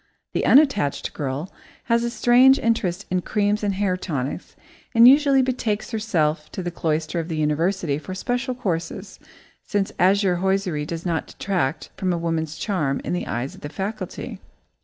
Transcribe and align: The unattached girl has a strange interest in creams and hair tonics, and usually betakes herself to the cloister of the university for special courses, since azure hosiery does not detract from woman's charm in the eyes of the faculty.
The 0.33 0.47
unattached 0.47 1.13
girl 1.13 1.53
has 1.83 2.03
a 2.03 2.09
strange 2.09 2.57
interest 2.57 3.05
in 3.11 3.21
creams 3.21 3.63
and 3.63 3.75
hair 3.75 3.95
tonics, 3.95 4.55
and 4.95 5.07
usually 5.07 5.43
betakes 5.43 5.91
herself 5.91 6.51
to 6.53 6.63
the 6.63 6.71
cloister 6.71 7.19
of 7.19 7.27
the 7.27 7.37
university 7.37 7.99
for 7.99 8.15
special 8.15 8.55
courses, 8.55 9.19
since 9.63 9.91
azure 9.99 10.37
hosiery 10.37 10.87
does 10.87 11.05
not 11.05 11.27
detract 11.27 11.91
from 11.97 12.19
woman's 12.19 12.57
charm 12.57 12.99
in 13.03 13.13
the 13.13 13.27
eyes 13.27 13.53
of 13.53 13.61
the 13.61 13.69
faculty. 13.69 14.39